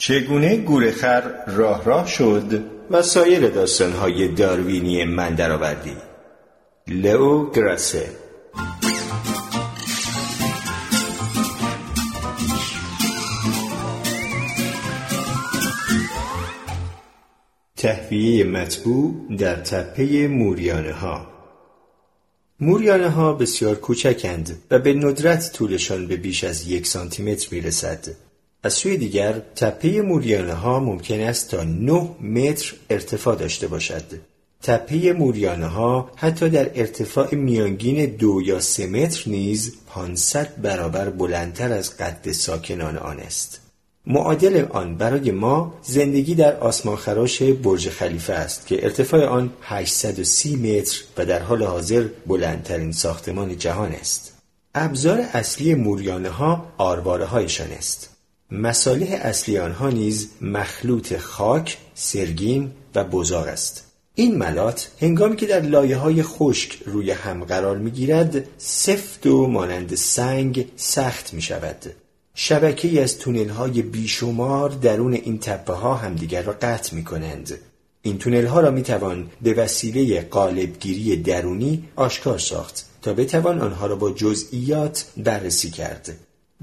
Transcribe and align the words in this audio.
چگونه 0.00 0.56
گورخر 0.56 1.22
راه 1.46 1.84
راه 1.84 2.06
شد؟ 2.06 2.64
و 2.90 3.02
سایر 3.02 3.48
داستانهای 3.48 4.28
داروینی 4.28 5.04
من 5.04 5.34
درآوردی. 5.34 5.96
لئو 6.88 7.50
گراسه. 7.50 8.08
تهویه 17.76 18.44
مطبوع 18.44 19.36
در 19.38 19.56
تپه 19.56 20.28
موریانه 20.28 20.92
ها 20.92 21.26
موریانه 22.60 23.08
ها 23.08 23.32
بسیار 23.32 23.74
کوچکند 23.74 24.62
و 24.70 24.78
به 24.78 24.94
ندرت 24.94 25.52
طولشان 25.52 26.06
به 26.06 26.16
بیش 26.16 26.44
از 26.44 26.68
یک 26.68 26.86
سانتیمتر 26.86 27.48
می 27.50 27.60
رسد. 27.60 28.29
از 28.62 28.74
سوی 28.74 28.96
دیگر 28.96 29.32
تپه 29.56 30.02
موریانه 30.02 30.52
ها 30.52 30.80
ممکن 30.80 31.20
است 31.20 31.50
تا 31.50 31.64
9 31.64 32.10
متر 32.20 32.74
ارتفاع 32.90 33.36
داشته 33.36 33.66
باشد. 33.66 34.04
تپه 34.62 35.12
موریانه 35.12 35.66
ها 35.66 36.10
حتی 36.16 36.48
در 36.48 36.70
ارتفاع 36.74 37.34
میانگین 37.34 38.06
دو 38.06 38.42
یا 38.44 38.60
سه 38.60 38.86
متر 38.86 39.30
نیز 39.30 39.76
500 39.86 40.60
برابر 40.62 41.10
بلندتر 41.10 41.72
از 41.72 41.96
قد 41.96 42.32
ساکنان 42.32 42.96
آن 42.96 43.20
است. 43.20 43.60
معادل 44.06 44.64
آن 44.70 44.96
برای 44.96 45.30
ما 45.30 45.74
زندگی 45.82 46.34
در 46.34 46.56
آسمان 46.56 46.96
خراش 46.96 47.42
برج 47.42 47.88
خلیفه 47.88 48.32
است 48.32 48.66
که 48.66 48.84
ارتفاع 48.84 49.26
آن 49.26 49.52
830 49.62 50.56
متر 50.56 51.00
و 51.16 51.26
در 51.26 51.42
حال 51.42 51.62
حاضر 51.62 52.08
بلندترین 52.26 52.92
ساختمان 52.92 53.58
جهان 53.58 53.92
است. 53.92 54.32
ابزار 54.74 55.20
اصلی 55.32 55.74
موریانه 55.74 56.28
ها 56.28 56.66
آرواره 56.78 57.24
هایشان 57.24 57.70
است. 57.70 58.19
مصالح 58.52 59.18
اصلی 59.22 59.58
آنها 59.58 59.90
نیز 59.90 60.28
مخلوط 60.40 61.16
خاک، 61.16 61.78
سرگین 61.94 62.70
و 62.94 63.04
بزاق 63.04 63.46
است. 63.46 63.84
این 64.14 64.38
ملات 64.38 64.90
هنگامی 65.00 65.36
که 65.36 65.46
در 65.46 65.60
لایه 65.60 65.96
های 65.96 66.22
خشک 66.22 66.78
روی 66.86 67.10
هم 67.10 67.44
قرار 67.44 67.78
می 67.78 67.90
گیرد 67.90 68.44
سفت 68.58 69.26
و 69.26 69.46
مانند 69.46 69.94
سنگ 69.94 70.68
سخت 70.76 71.34
می 71.34 71.42
شود. 71.42 71.92
شبکه 72.34 73.02
از 73.02 73.18
تونل 73.18 73.48
های 73.48 73.82
بیشمار 73.82 74.70
درون 74.70 75.12
این 75.12 75.38
تپه 75.38 75.72
ها 75.72 75.94
همدیگر 75.94 76.42
را 76.42 76.52
قطع 76.52 76.94
می 76.94 77.04
کنند. 77.04 77.58
این 78.02 78.18
تونل 78.18 78.46
ها 78.46 78.60
را 78.60 78.70
می 78.70 78.82
توان 78.82 79.30
به 79.42 79.54
وسیله 79.54 80.20
قالبگیری 80.22 81.16
درونی 81.16 81.88
آشکار 81.96 82.38
ساخت 82.38 82.86
تا 83.02 83.12
بتوان 83.12 83.60
آنها 83.60 83.86
را 83.86 83.96
با 83.96 84.10
جزئیات 84.10 85.06
بررسی 85.16 85.70
کرد. 85.70 86.16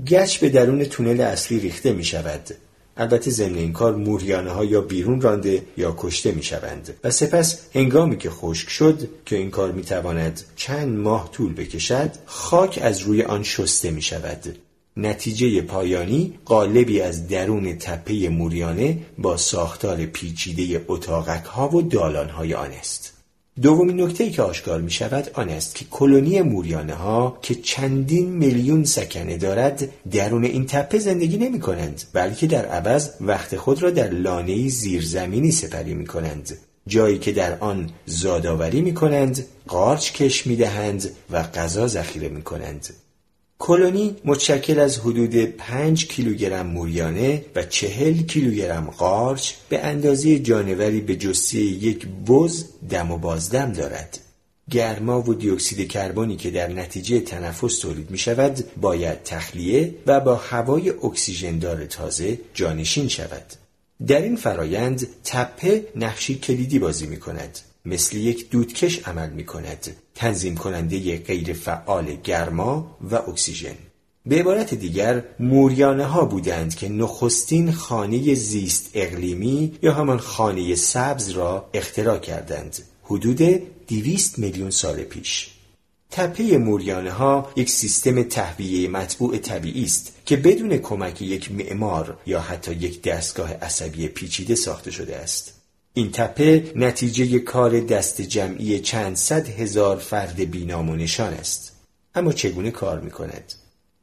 گچ 0.06 0.38
به 0.38 0.50
درون 0.50 0.86
تونل 0.86 1.22
اصلی 1.22 1.59
ریخته 1.59 1.94
می 1.94 2.03
شود. 2.03 2.50
البته 2.98 3.31
ضمن 3.31 3.56
این 3.56 3.73
کار 3.73 3.95
موریانه 3.95 4.52
ها 4.52 4.66
یا 4.66 4.81
بیرون 4.81 5.22
رانده 5.22 5.64
یا 5.78 5.95
کشته 5.98 6.31
می 6.31 6.44
شوند 6.44 6.94
و 7.03 7.12
سپس 7.12 7.59
هنگامی 7.73 8.18
که 8.18 8.30
خشک 8.30 8.70
شد 8.70 9.09
که 9.25 9.36
این 9.36 9.52
کار 9.52 9.72
می 9.72 9.84
تواند 9.84 10.42
چند 10.56 10.98
ماه 10.98 11.31
طول 11.31 11.53
بکشد 11.53 12.12
خاک 12.25 12.80
از 12.81 13.00
روی 13.00 13.23
آن 13.23 13.44
شسته 13.44 13.92
می 13.92 14.02
شود 14.02 14.58
نتیجه 14.98 15.62
پایانی 15.62 16.40
قالبی 16.45 17.02
از 17.02 17.28
درون 17.28 17.78
تپه 17.78 18.30
موریانه 18.30 18.98
با 19.18 19.38
ساختار 19.38 20.06
پیچیده 20.06 20.86
اتاقک 20.88 21.45
ها 21.45 21.75
و 21.75 21.81
دالان 21.81 22.30
های 22.30 22.53
آن 22.53 22.72
است. 22.72 23.17
دومین 23.61 24.02
نکته 24.02 24.30
که 24.30 24.41
آشکار 24.41 24.81
می 24.81 24.91
شود 24.91 25.30
آن 25.33 25.50
است 25.50 25.75
که 25.75 25.86
کلونی 25.91 26.41
موریانه 26.41 26.94
ها 26.94 27.38
که 27.41 27.55
چندین 27.55 28.30
میلیون 28.30 28.83
سکنه 28.83 29.38
دارد 29.38 29.89
درون 30.11 30.44
این 30.44 30.66
تپه 30.66 31.00
زندگی 31.00 31.38
نمی 31.38 31.59
کنند 31.59 32.03
بلکه 32.13 32.47
در 32.47 32.66
عوض 32.66 33.09
وقت 33.22 33.55
خود 33.55 33.83
را 33.83 33.89
در 33.89 34.09
لانه 34.09 34.67
زیرزمینی 34.67 35.52
سپری 35.52 35.94
می 35.94 36.05
کنند 36.05 36.58
جایی 36.88 37.17
که 37.17 37.31
در 37.31 37.59
آن 37.59 37.89
زادآوری 38.05 38.81
می 38.81 38.94
کنند 38.94 39.45
قارچ 39.67 40.11
کش 40.11 40.47
می 40.47 40.55
دهند 40.55 41.09
و 41.31 41.44
غذا 41.44 41.88
ذخیره 41.88 42.29
می 42.29 42.41
کنند 42.41 42.90
کلونی 43.59 44.16
متشکل 44.25 44.79
از 44.79 44.97
حدود 44.97 45.35
5 45.35 46.07
کیلوگرم 46.07 46.68
موریانه 46.68 47.45
و 47.56 47.63
40 47.63 48.22
کیلوگرم 48.22 48.90
قارچ 48.97 49.53
به 49.69 49.79
اندازه 49.79 50.40
جانوری 50.40 51.01
به 51.01 51.16
جسته 51.16 51.57
یک 51.57 52.07
بز 52.28 52.66
دم 52.90 53.12
و 53.12 53.17
بازدم 53.17 53.73
دارد. 53.73 54.19
گرما 54.72 55.22
و 55.22 55.34
دیوکسید 55.34 55.91
کربنی 55.91 56.35
که 56.35 56.51
در 56.51 56.67
نتیجه 56.67 57.19
تنفس 57.19 57.79
تولید 57.79 58.12
می 58.12 58.17
شود 58.17 58.63
باید 58.81 59.23
تخلیه 59.23 59.96
و 60.06 60.19
با 60.19 60.35
هوای 60.35 60.90
اکسیژندار 60.90 61.85
تازه 61.85 62.40
جانشین 62.53 63.07
شود. 63.07 63.53
در 64.07 64.22
این 64.22 64.35
فرایند 64.35 65.07
تپه 65.23 65.88
نقشی 65.96 66.35
کلیدی 66.35 66.79
بازی 66.79 67.07
می 67.07 67.17
کند. 67.17 67.59
مثل 67.86 68.18
یک 68.18 68.50
دودکش 68.50 69.08
عمل 69.08 69.30
می 69.30 69.46
کند 69.46 69.96
تنظیم 70.16 70.56
کننده 70.56 71.18
غیر 71.18 71.54
فعال 71.54 72.16
گرما 72.24 72.98
و 73.12 73.16
اکسیژن. 73.16 73.76
به 74.26 74.40
عبارت 74.40 74.74
دیگر 74.74 75.24
موریانه 75.40 76.06
ها 76.06 76.26
بودند 76.26 76.76
که 76.76 76.90
نخستین 76.90 77.72
خانه 77.72 78.34
زیست 78.34 78.90
اقلیمی 78.94 79.74
یا 79.82 79.94
همان 79.94 80.18
خانه 80.18 80.76
سبز 80.76 81.30
را 81.30 81.70
اختراع 81.74 82.18
کردند. 82.18 82.78
حدود 83.04 83.42
دیویست 83.88 84.40
میلیون 84.40 84.70
سال 84.70 85.04
پیش. 85.04 85.50
تپه 86.12 86.58
موریانه 86.58 87.12
ها 87.12 87.52
یک 87.56 87.70
سیستم 87.70 88.24
تهویه 88.24 88.88
مطبوع 88.88 89.38
طبیعی 89.38 89.84
است 89.84 90.14
که 90.26 90.38
بدون 90.38 90.78
کمک 90.78 91.22
یک 91.22 91.52
معمار 91.52 92.18
یا 92.26 92.42
حتی 92.42 92.74
یک 92.74 93.02
دستگاه 93.02 93.54
عصبی 93.54 94.08
پیچیده 94.08 94.56
ساخته 94.56 94.92
شده 94.92 95.16
است. 95.16 95.56
این 95.97 96.12
تپه 96.12 96.72
نتیجه 96.75 97.40
کار 97.40 97.80
دست 97.80 98.22
جمعی 98.22 98.80
چند 98.80 99.16
صد 99.16 99.47
هزار 99.47 99.97
فرد 99.97 100.52
بینام 100.52 100.90
و 100.90 100.96
نشان 100.96 101.34
است. 101.34 101.75
اما 102.16 102.34
چگونه 102.34 102.72
کار 102.72 103.00
می 103.00 103.12
کند؟ 103.12 103.53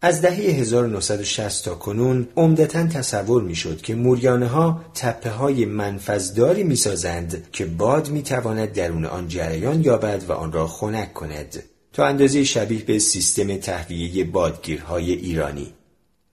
از 0.03 0.23
دهه 0.23 0.35
1960 0.35 1.65
تا 1.65 1.75
کنون 1.75 2.29
عمدتا 2.37 2.87
تصور 2.87 3.43
می 3.43 3.55
شد 3.55 3.83
که 3.83 3.95
موریانه 3.95 4.47
ها 4.47 4.85
تپه 4.95 5.31
های 5.31 5.65
منفذداری 5.65 6.63
می 6.63 6.77
سازند 6.77 7.49
که 7.53 7.67
باد 7.67 8.11
می 8.11 8.23
تواند 8.23 8.73
درون 8.73 9.05
آن 9.05 9.29
جریان 9.29 9.83
یابد 9.83 10.25
و 10.29 10.33
آن 10.33 10.53
را 10.53 10.67
خنک 10.67 11.13
کند. 11.13 11.63
تا 11.93 12.07
اندازه 12.07 12.45
شبیه 12.45 12.85
به 12.85 12.99
سیستم 12.99 13.57
تهویه 13.57 14.25
بادگیرهای 14.25 15.13
ایرانی. 15.13 15.75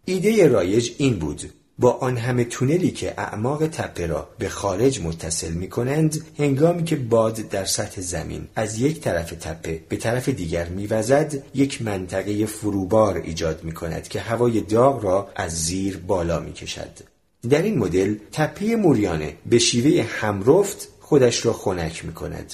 ایده 0.05 0.47
رایج 0.47 0.91
این 0.97 1.19
بود. 1.19 1.60
با 1.81 1.91
آن 1.91 2.17
همه 2.17 2.43
تونلی 2.43 2.91
که 2.91 3.13
اعماق 3.17 3.67
تپه 3.67 4.07
را 4.07 4.29
به 4.39 4.49
خارج 4.49 5.01
متصل 5.01 5.51
می 5.51 5.69
کنند 5.69 6.25
هنگامی 6.39 6.83
که 6.83 6.95
باد 6.95 7.33
در 7.35 7.65
سطح 7.65 8.01
زمین 8.01 8.47
از 8.55 8.79
یک 8.79 8.99
طرف 8.99 9.31
تپه 9.31 9.79
به 9.89 9.95
طرف 9.95 10.29
دیگر 10.29 10.69
میوزد 10.69 11.43
یک 11.55 11.81
منطقه 11.81 12.45
فروبار 12.45 13.17
ایجاد 13.17 13.63
می 13.63 13.71
کند 13.71 14.07
که 14.07 14.19
هوای 14.19 14.61
داغ 14.61 15.03
را 15.03 15.29
از 15.35 15.65
زیر 15.65 15.97
بالا 15.97 16.39
می 16.39 16.53
کشد. 16.53 16.91
در 17.49 17.61
این 17.61 17.77
مدل 17.77 18.15
تپه 18.31 18.75
موریانه 18.75 19.33
به 19.45 19.59
شیوه 19.59 20.03
همرفت 20.03 20.87
خودش 20.99 21.45
را 21.45 21.53
خنک 21.53 22.05
می 22.05 22.13
کند. 22.13 22.53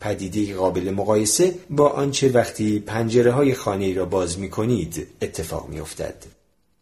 پدیده 0.00 0.54
قابل 0.54 0.90
مقایسه 0.90 1.54
با 1.70 1.88
آنچه 1.88 2.28
وقتی 2.28 2.78
پنجره 2.78 3.32
های 3.32 3.54
خانه 3.54 3.94
را 3.94 4.04
باز 4.04 4.38
می 4.38 4.50
کنید 4.50 5.06
اتفاق 5.22 5.68
می 5.68 5.80
افتد. 5.80 6.14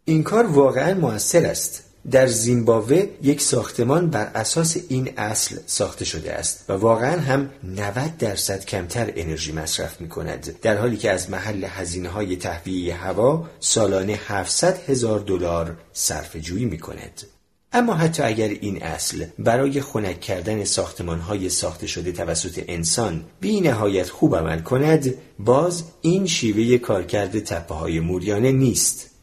این 0.06 0.22
کار 0.22 0.46
واقعا 0.46 0.94
موثر 0.94 1.46
است 1.46 1.84
در 2.10 2.26
زیمبابوه 2.26 3.06
یک 3.22 3.40
ساختمان 3.40 4.10
بر 4.10 4.30
اساس 4.34 4.76
این 4.88 5.10
اصل 5.16 5.56
ساخته 5.66 6.04
شده 6.04 6.32
است 6.32 6.64
و 6.68 6.72
واقعا 6.72 7.20
هم 7.20 7.50
90 7.64 8.18
درصد 8.18 8.64
کمتر 8.64 9.12
انرژی 9.16 9.52
مصرف 9.52 10.00
می 10.00 10.08
کند 10.08 10.60
در 10.62 10.76
حالی 10.76 10.96
که 10.96 11.10
از 11.10 11.30
محل 11.30 11.64
هزینه 11.64 12.08
های 12.08 12.36
تهویه 12.36 12.94
هوا 12.94 13.46
سالانه 13.60 14.20
700 14.26 14.90
هزار 14.90 15.20
دلار 15.20 15.76
صرف 15.92 16.36
جویی 16.36 16.64
می 16.64 16.78
کند. 16.78 17.22
اما 17.72 17.94
حتی 17.94 18.22
اگر 18.22 18.48
این 18.48 18.82
اصل 18.82 19.24
برای 19.38 19.80
خنک 19.80 20.20
کردن 20.20 20.64
ساختمان 20.64 21.20
های 21.20 21.48
ساخته 21.48 21.86
شده 21.86 22.12
توسط 22.12 22.64
انسان 22.68 23.24
بی 23.40 23.60
نهایت 23.60 24.08
خوب 24.08 24.36
عمل 24.36 24.60
کند 24.60 25.14
باز 25.38 25.84
این 26.00 26.26
شیوه 26.26 26.78
کارکرد 26.78 27.38
تپه 27.38 27.74
های 27.74 28.00
موریانه 28.00 28.52
نیست 28.52 29.13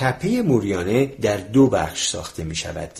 تپه 0.00 0.42
موریانه 0.42 1.06
در 1.06 1.36
دو 1.36 1.66
بخش 1.66 2.08
ساخته 2.08 2.44
می 2.44 2.56
شود. 2.56 2.90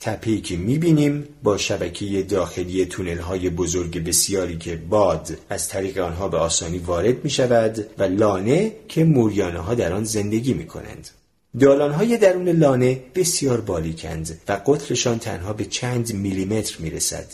تپهی 0.00 0.40
که 0.40 0.56
می 0.56 0.78
بینیم 0.78 1.28
با 1.42 1.56
شبکه 1.56 2.22
داخلی 2.22 2.84
تونل 2.84 3.18
های 3.18 3.50
بزرگ 3.50 4.04
بسیاری 4.04 4.58
که 4.58 4.76
باد 4.76 5.38
از 5.50 5.68
طریق 5.68 5.98
آنها 5.98 6.28
به 6.28 6.38
آسانی 6.38 6.78
وارد 6.78 7.24
می 7.24 7.30
شود 7.30 7.86
و 7.98 8.02
لانه 8.02 8.72
که 8.88 9.04
موریانه 9.04 9.58
ها 9.58 9.74
در 9.74 9.92
آن 9.92 10.04
زندگی 10.04 10.54
می 10.54 10.66
کنند. 10.66 11.08
دالان 11.60 11.92
های 11.92 12.18
درون 12.18 12.48
لانه 12.48 13.00
بسیار 13.14 13.60
باریکند 13.60 14.40
و 14.48 14.52
قطرشان 14.66 15.18
تنها 15.18 15.52
به 15.52 15.64
چند 15.64 16.14
میلیمتر 16.14 16.76
می 16.78 16.90
رسد. 16.90 17.26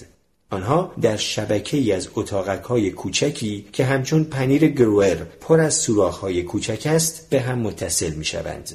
آنها 0.50 0.94
در 1.02 1.16
شبکه 1.16 1.76
ای 1.76 1.92
از 1.92 2.08
اتاقک 2.14 2.62
های 2.62 2.90
کوچکی 2.90 3.66
که 3.72 3.84
همچون 3.84 4.24
پنیر 4.24 4.68
گروئر 4.68 5.16
پر 5.40 5.60
از 5.60 5.74
سوراخ 5.74 6.18
های 6.18 6.42
کوچک 6.42 6.82
است 6.86 7.26
به 7.30 7.40
هم 7.40 7.58
متصل 7.58 8.10
می 8.10 8.24
شوند. 8.24 8.72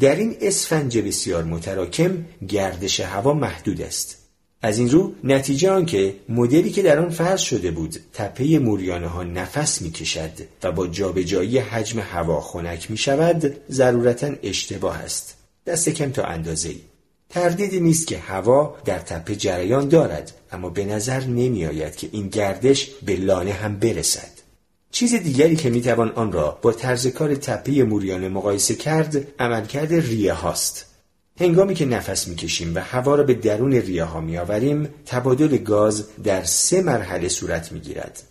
در 0.00 0.16
این 0.16 0.36
اسفنج 0.40 0.98
بسیار 0.98 1.44
متراکم 1.44 2.24
گردش 2.48 3.00
هوا 3.00 3.32
محدود 3.32 3.82
است. 3.82 4.18
از 4.62 4.78
این 4.78 4.90
رو 4.90 5.12
نتیجه 5.24 5.70
آن 5.70 5.86
که 5.86 6.14
مدلی 6.28 6.70
که 6.70 6.82
در 6.82 6.98
آن 6.98 7.10
فرض 7.10 7.40
شده 7.40 7.70
بود 7.70 7.96
تپه 8.12 8.58
موریانه 8.58 9.06
ها 9.06 9.22
نفس 9.22 9.82
می 9.82 9.90
کشد 9.90 10.30
و 10.62 10.72
با 10.72 10.86
جابجایی 10.86 11.58
حجم 11.58 12.00
هوا 12.00 12.40
خنک 12.40 12.90
می 12.90 12.96
شود 12.96 13.56
ضرورتا 13.70 14.30
اشتباه 14.42 14.98
است. 14.98 15.36
دست 15.66 15.88
کم 15.88 16.10
تا 16.10 16.24
اندازه 16.24 16.68
ای. 16.68 16.80
تردیدی 17.30 17.80
نیست 17.80 18.06
که 18.06 18.18
هوا 18.18 18.76
در 18.84 18.98
تپه 18.98 19.36
جریان 19.36 19.88
دارد 19.88 20.32
اما 20.52 20.70
به 20.70 20.84
نظر 20.84 21.24
نمی 21.24 21.66
آید 21.66 21.96
که 21.96 22.08
این 22.12 22.28
گردش 22.28 22.90
به 23.02 23.16
لانه 23.16 23.52
هم 23.52 23.78
برسد. 23.78 24.37
چیز 24.90 25.14
دیگری 25.14 25.56
که 25.56 25.70
می 25.70 25.82
توان 25.82 26.10
آن 26.10 26.32
را 26.32 26.58
با 26.62 26.72
طرز 26.72 27.06
کار 27.06 27.34
تپه 27.34 27.82
موریانه 27.82 28.28
مقایسه 28.28 28.74
کرد 28.74 29.26
عملکرد 29.38 29.92
ریه 29.92 30.32
هاست 30.32 30.84
هنگامی 31.40 31.74
که 31.74 31.86
نفس 31.86 32.28
می‌کشیم 32.28 32.74
و 32.74 32.78
هوا 32.78 33.14
را 33.14 33.24
به 33.24 33.34
درون 33.34 33.72
ریه 33.72 34.04
ها 34.04 34.20
میآوریم 34.20 34.88
تبادل 35.06 35.56
گاز 35.56 36.04
در 36.24 36.44
سه 36.44 36.82
مرحله 36.82 37.28
صورت 37.28 37.72
می‌گیرد 37.72 38.22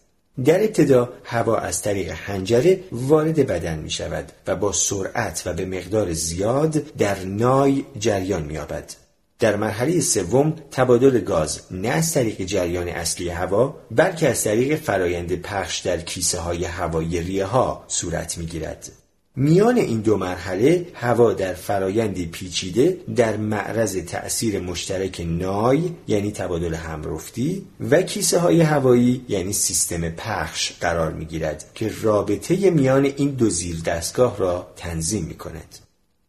در 0.46 0.64
ابتدا 0.64 1.10
هوا 1.24 1.58
از 1.58 1.82
طریق 1.82 2.12
حنجره 2.12 2.84
وارد 2.92 3.48
بدن 3.48 3.80
می 3.80 3.90
شود 3.90 4.32
و 4.48 4.56
با 4.56 4.72
سرعت 4.72 5.44
و 5.46 5.54
به 5.54 5.66
مقدار 5.66 6.14
زیاد 6.14 6.72
در 6.72 7.26
نای 7.26 7.86
جریان 8.00 8.44
می 8.44 8.58
آبد. 8.58 9.07
در 9.40 9.56
مرحله 9.56 10.00
سوم 10.00 10.56
تبادل 10.72 11.20
گاز 11.20 11.62
نه 11.72 11.88
از 11.88 12.14
طریق 12.14 12.42
جریان 12.42 12.88
اصلی 12.88 13.30
هوا 13.30 13.76
بلکه 13.92 14.30
از 14.30 14.44
طریق 14.44 14.80
فرایند 14.80 15.36
پخش 15.36 15.80
در 15.80 15.98
کیسه 15.98 16.40
های 16.40 16.66
هوایی 16.66 17.22
ریه 17.22 17.46
ها 17.46 17.86
صورت 17.88 18.38
می 18.38 18.46
گیرد. 18.46 18.92
میان 19.40 19.78
این 19.78 20.02
دو 20.02 20.18
مرحله 20.18 20.88
هوا 20.94 21.34
در 21.34 21.54
فرایندی 21.54 22.26
پیچیده 22.26 22.98
در 23.16 23.38
معرض 23.38 23.98
تأثیر 23.98 24.60
مشترک 24.60 25.26
نای 25.28 25.92
یعنی 26.08 26.32
تبادل 26.32 26.74
همرفتی 26.74 27.66
و 27.92 28.02
کیسه 28.02 28.40
های 28.40 28.62
هوایی 28.62 29.26
یعنی 29.30 29.54
سیستم 29.54 30.10
پخش 30.10 30.72
قرار 30.82 31.12
می 31.12 31.26
گیرد 31.26 31.66
که 31.76 31.92
رابطه 32.02 32.70
میان 32.70 33.06
این 33.06 33.30
دو 33.30 33.50
زیر 33.50 33.82
دستگاه 33.86 34.38
را 34.38 34.68
تنظیم 34.76 35.24
می 35.24 35.36
کند. 35.36 35.87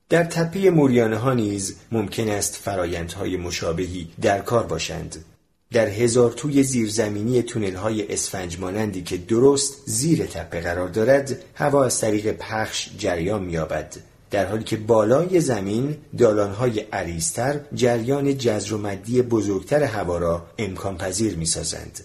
در 0.09 0.25
تپه 0.25 0.71
موریانه 0.71 1.17
ها 1.17 1.35
نیز 1.35 1.77
ممکن 1.93 2.29
است 2.29 2.57
فرایندهای 2.57 3.37
مشابهی 3.37 4.09
در 4.21 4.39
کار 4.39 4.67
باشند 4.67 5.25
در 5.73 5.87
هزار 5.87 6.33
توی 6.33 6.63
زیرزمینی 6.63 7.43
تونل 7.43 7.75
های 7.75 8.13
اسفنج 8.13 8.61
مانندی 8.61 9.03
که 9.03 9.17
درست 9.17 9.75
زیر 9.87 10.27
تپه 10.27 10.61
قرار 10.61 10.89
دارد 10.89 11.45
هوا 11.55 11.85
از 11.85 12.01
طریق 12.01 12.33
پخش 12.33 12.89
جریان 12.99 13.43
مییابد 13.43 13.97
در 14.31 14.47
حالی 14.47 14.65
که 14.65 14.77
بالای 14.77 15.41
زمین 15.41 15.97
دالانهای 16.19 16.81
عریضتر 16.81 17.61
جریان 17.75 18.39
جزر 18.39 18.75
و 18.75 18.79
مدی 18.79 19.23
بزرگتر 19.23 19.83
هوا 19.83 20.19
را 20.19 20.47
امکان 20.59 20.97
پذیر 20.97 21.37
می 21.37 21.47
سازند. 21.47 22.01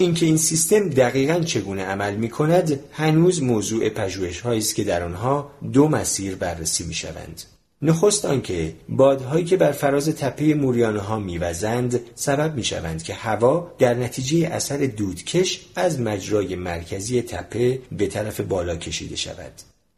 اینکه 0.00 0.26
این 0.26 0.36
سیستم 0.36 0.88
دقیقا 0.88 1.40
چگونه 1.40 1.84
عمل 1.84 2.16
می 2.16 2.28
کند 2.28 2.80
هنوز 2.92 3.42
موضوع 3.42 3.88
پژوهش 3.88 4.46
است 4.46 4.74
که 4.74 4.84
در 4.84 5.02
آنها 5.02 5.50
دو 5.72 5.88
مسیر 5.88 6.34
بررسی 6.34 6.84
می 6.84 6.94
شوند. 6.94 7.42
نخست 7.82 8.24
آنکه 8.24 8.74
بادهایی 8.88 9.44
که 9.44 9.56
بر 9.56 9.72
فراز 9.72 10.08
تپه 10.08 10.54
موریانه 10.54 11.00
ها 11.00 11.18
میوزند 11.18 12.00
سبب 12.14 12.54
می‌شوند 12.54 13.02
که 13.02 13.14
هوا 13.14 13.72
در 13.78 13.94
نتیجه 13.94 14.48
اثر 14.48 14.76
دودکش 14.76 15.66
از 15.74 16.00
مجرای 16.00 16.56
مرکزی 16.56 17.22
تپه 17.22 17.78
به 17.92 18.06
طرف 18.06 18.40
بالا 18.40 18.76
کشیده 18.76 19.16
شود 19.16 19.52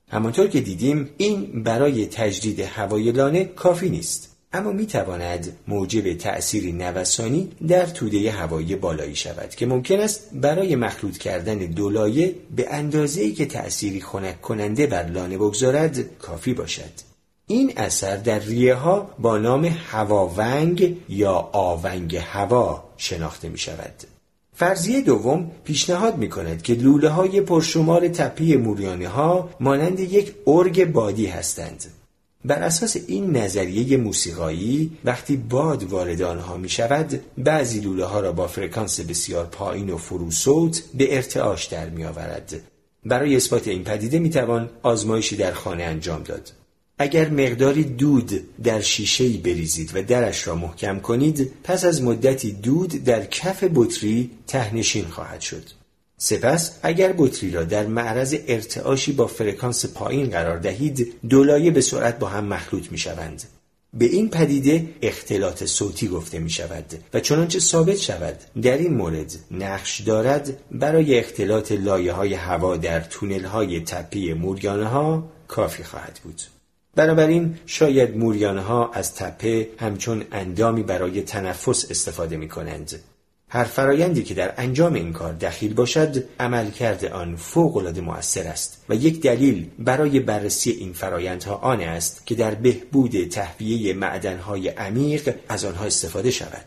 همانطور 0.08 0.46
که 0.48 0.60
دیدیم 0.60 1.08
این 1.16 1.62
برای 1.62 2.06
تجدید 2.06 2.60
هوای 2.60 3.12
لانه 3.12 3.44
کافی 3.44 3.90
نیست 3.90 4.36
اما 4.52 4.72
می 4.72 4.86
تواند 4.86 5.56
موجب 5.68 6.14
تأثیری 6.14 6.72
نوسانی 6.72 7.50
در 7.68 7.86
توده 7.86 8.30
هوایی 8.30 8.76
بالایی 8.76 9.16
شود 9.16 9.54
که 9.54 9.66
ممکن 9.66 10.00
است 10.00 10.30
برای 10.32 10.76
مخلوط 10.76 11.18
کردن 11.18 11.58
دو 11.58 11.90
لایه 11.90 12.34
به 12.56 12.74
اندازه‌ای 12.74 13.32
که 13.32 13.46
تأثیری 13.46 14.00
خنک 14.00 14.40
کننده 14.40 14.86
بر 14.86 15.06
لانه 15.06 15.38
بگذارد 15.38 16.18
کافی 16.18 16.54
باشد 16.54 17.10
این 17.46 17.72
اثر 17.76 18.16
در 18.16 18.38
ریه 18.38 18.74
ها 18.74 19.10
با 19.18 19.38
نام 19.38 19.64
هواونگ 19.64 20.96
یا 21.08 21.50
آونگ 21.52 22.16
هوا 22.16 22.84
شناخته 22.96 23.48
می 23.48 23.58
شود. 23.58 23.94
فرضیه 24.54 25.00
دوم 25.00 25.50
پیشنهاد 25.64 26.16
می 26.18 26.28
کند 26.28 26.62
که 26.62 26.74
لوله 26.74 27.08
های 27.08 27.40
پرشمار 27.40 28.08
تپی 28.08 28.56
موریانه 28.56 29.08
ها 29.08 29.50
مانند 29.60 30.00
یک 30.00 30.34
ارگ 30.46 30.92
بادی 30.92 31.26
هستند. 31.26 31.84
بر 32.44 32.62
اساس 32.62 32.96
این 33.06 33.36
نظریه 33.36 33.96
موسیقایی 33.96 34.98
وقتی 35.04 35.36
باد 35.36 35.82
وارد 35.82 36.22
آنها 36.22 36.56
می 36.56 36.68
شود 36.68 37.20
بعضی 37.38 37.80
لوله 37.80 38.04
ها 38.04 38.20
را 38.20 38.32
با 38.32 38.46
فرکانس 38.46 39.00
بسیار 39.00 39.46
پایین 39.46 39.90
و 39.90 39.96
فروصوت 39.96 40.82
به 40.94 41.16
ارتعاش 41.16 41.64
در 41.64 41.90
می 41.90 42.04
آورد. 42.04 42.60
برای 43.04 43.36
اثبات 43.36 43.68
این 43.68 43.84
پدیده 43.84 44.18
می 44.18 44.30
توان 44.30 44.70
آزمایشی 44.82 45.36
در 45.36 45.52
خانه 45.52 45.82
انجام 45.82 46.22
داد. 46.22 46.52
اگر 46.98 47.28
مقداری 47.28 47.84
دود 47.84 48.40
در 48.62 48.80
شیشه‌ای 48.80 49.36
بریزید 49.36 49.90
و 49.94 50.02
درش 50.02 50.46
را 50.46 50.54
محکم 50.54 51.00
کنید 51.00 51.52
پس 51.64 51.84
از 51.84 52.02
مدتی 52.02 52.52
دود 52.52 53.04
در 53.04 53.24
کف 53.24 53.64
بطری 53.74 54.30
تهنشین 54.46 55.04
خواهد 55.04 55.40
شد 55.40 55.79
سپس 56.22 56.78
اگر 56.82 57.14
بطری 57.18 57.50
را 57.50 57.64
در 57.64 57.86
معرض 57.86 58.36
ارتعاشی 58.48 59.12
با 59.12 59.26
فرکانس 59.26 59.86
پایین 59.86 60.30
قرار 60.30 60.58
دهید 60.58 61.14
دولایه 61.28 61.70
به 61.70 61.80
سرعت 61.80 62.18
با 62.18 62.28
هم 62.28 62.44
مخلوط 62.44 62.92
می 62.92 62.98
شوند. 62.98 63.42
به 63.94 64.04
این 64.04 64.30
پدیده 64.30 64.88
اختلاط 65.02 65.64
صوتی 65.64 66.08
گفته 66.08 66.38
می 66.38 66.50
شود 66.50 66.84
و 67.14 67.20
چنانچه 67.20 67.58
ثابت 67.58 67.96
شود 67.96 68.36
در 68.62 68.78
این 68.78 68.94
مورد 68.94 69.36
نقش 69.50 70.00
دارد 70.00 70.56
برای 70.70 71.18
اختلاط 71.18 71.72
لایه 71.72 72.12
های 72.12 72.34
هوا 72.34 72.76
در 72.76 73.00
تونل 73.00 73.44
های 73.44 73.80
تپی 73.80 74.32
موریانه 74.32 74.86
ها 74.86 75.32
کافی 75.48 75.84
خواهد 75.84 76.20
بود. 76.22 76.42
بنابراین 76.96 77.58
شاید 77.66 78.16
موریانه 78.16 78.60
ها 78.60 78.90
از 78.94 79.14
تپه 79.14 79.68
همچون 79.78 80.24
اندامی 80.32 80.82
برای 80.82 81.22
تنفس 81.22 81.90
استفاده 81.90 82.36
می 82.36 82.48
کنند. 82.48 83.00
هر 83.52 83.64
فرایندی 83.64 84.22
که 84.22 84.34
در 84.34 84.54
انجام 84.56 84.94
این 84.94 85.12
کار 85.12 85.32
دخیل 85.32 85.74
باشد 85.74 86.24
عملکرد 86.40 87.04
آن 87.04 87.36
فوقالعاده 87.36 88.00
مؤثر 88.00 88.46
است 88.46 88.84
و 88.88 88.94
یک 88.94 89.20
دلیل 89.20 89.66
برای 89.78 90.20
بررسی 90.20 90.70
این 90.70 90.92
فرایندها 90.92 91.54
آن 91.54 91.80
است 91.80 92.26
که 92.26 92.34
در 92.34 92.54
بهبود 92.54 93.28
تهویه 93.28 93.94
معدنهای 93.94 94.68
عمیق 94.68 95.34
از 95.48 95.64
آنها 95.64 95.84
استفاده 95.84 96.30
شود 96.30 96.64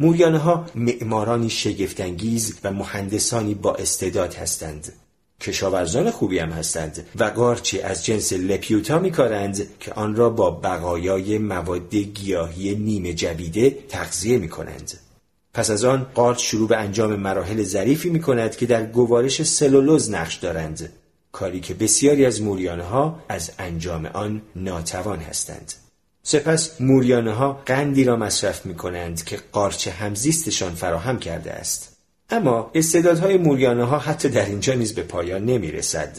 موریانه 0.00 0.38
ها 0.38 0.66
معمارانی 0.74 1.50
شگفتانگیز 1.50 2.54
و 2.64 2.72
مهندسانی 2.72 3.54
با 3.54 3.74
استعداد 3.74 4.34
هستند 4.34 4.92
کشاورزان 5.40 6.10
خوبی 6.10 6.38
هم 6.38 6.50
هستند 6.50 7.06
و 7.16 7.24
قارچی 7.24 7.80
از 7.80 8.04
جنس 8.04 8.32
لپیوتا 8.32 8.98
میکارند 8.98 9.78
که 9.80 9.92
آن 9.92 10.16
را 10.16 10.30
با 10.30 10.50
بقایای 10.50 11.38
مواد 11.38 11.94
گیاهی 11.94 12.74
نیمه 12.74 13.14
جویده 13.14 13.70
تغذیه 13.88 14.38
می 14.38 14.48
کنند. 14.48 15.05
پس 15.56 15.70
از 15.70 15.84
آن 15.84 16.06
قارچ 16.14 16.42
شروع 16.42 16.68
به 16.68 16.76
انجام 16.76 17.16
مراحل 17.16 17.62
ظریفی 17.62 18.10
می 18.10 18.20
کند 18.20 18.56
که 18.56 18.66
در 18.66 18.86
گوارش 18.86 19.42
سلولوز 19.42 20.10
نقش 20.10 20.34
دارند 20.34 20.92
کاری 21.32 21.60
که 21.60 21.74
بسیاری 21.74 22.26
از 22.26 22.42
موریانه 22.42 22.82
ها 22.82 23.18
از 23.28 23.50
انجام 23.58 24.06
آن 24.06 24.42
ناتوان 24.56 25.18
هستند. 25.18 25.72
سپس 26.22 26.80
موریانه 26.80 27.32
ها 27.32 27.62
قندی 27.66 28.04
را 28.04 28.16
مصرف 28.16 28.66
می 28.66 28.74
کنند 28.74 29.24
که 29.24 29.38
قارچ 29.52 29.88
همزیستشان 29.88 30.74
فراهم 30.74 31.18
کرده 31.18 31.52
است. 31.52 31.96
اما 32.30 32.70
استعدادهای 32.74 33.36
موریانه 33.36 33.84
ها 33.84 33.98
حتی 33.98 34.28
در 34.28 34.46
اینجا 34.46 34.74
نیز 34.74 34.94
به 34.94 35.02
پایان 35.02 35.44
نمی 35.44 35.72
رسد. 35.72 36.16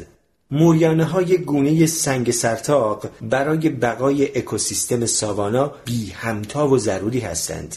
موریانه 0.51 1.03
های 1.03 1.37
گونه 1.37 1.85
سنگ 1.85 2.31
سرتاق 2.31 3.09
برای 3.21 3.69
بقای 3.69 4.37
اکوسیستم 4.37 5.05
ساوانا 5.05 5.71
بی 5.85 6.09
همتا 6.09 6.67
و 6.67 6.77
ضروری 6.77 7.19
هستند. 7.19 7.75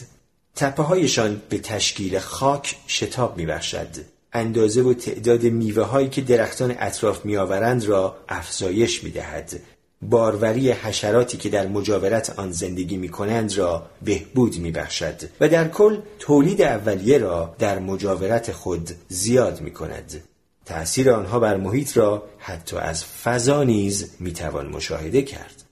تپه 0.55 0.83
هایشان 0.83 1.41
به 1.49 1.59
تشکیل 1.59 2.19
خاک 2.19 2.75
شتاب 2.87 3.37
می 3.37 3.45
بخشد. 3.45 3.87
اندازه 4.33 4.81
و 4.81 4.93
تعداد 4.93 5.43
میوه 5.43 5.83
هایی 5.83 6.09
که 6.09 6.21
درختان 6.21 6.75
اطراف 6.79 7.25
می 7.25 7.37
آورند 7.37 7.85
را 7.85 8.17
افزایش 8.29 9.03
می 9.03 9.11
دهد 9.11 9.59
باروری 10.01 10.71
حشراتی 10.71 11.37
که 11.37 11.49
در 11.49 11.67
مجاورت 11.67 12.39
آن 12.39 12.51
زندگی 12.51 12.97
می 12.97 13.09
کنند 13.09 13.57
را 13.57 13.87
بهبود 14.01 14.57
می 14.57 14.71
بخشد 14.71 15.15
و 15.39 15.49
در 15.49 15.67
کل 15.67 15.97
تولید 16.19 16.61
اولیه 16.61 17.17
را 17.17 17.55
در 17.59 17.79
مجاورت 17.79 18.51
خود 18.51 18.89
زیاد 19.07 19.61
می 19.61 19.71
کند. 19.71 20.23
تأثیر 20.65 21.11
آنها 21.11 21.39
بر 21.39 21.57
محیط 21.57 21.97
را 21.97 22.23
حتی 22.37 22.77
از 22.77 23.05
فضا 23.05 23.63
نیز 23.63 24.11
می 24.19 24.33
توان 24.33 24.67
مشاهده 24.67 25.21
کرد. 25.21 25.63